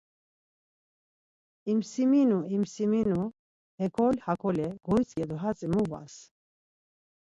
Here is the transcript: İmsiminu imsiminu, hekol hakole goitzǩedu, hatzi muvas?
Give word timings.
İmsiminu 1.71 2.39
imsiminu, 2.55 3.21
hekol 3.79 4.13
hakole 4.25 4.67
goitzǩedu, 4.85 5.35
hatzi 5.43 5.67
muvas? 5.73 6.13